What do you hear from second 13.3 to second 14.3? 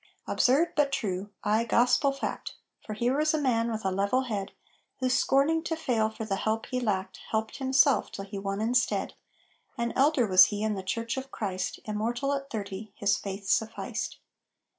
sufficed.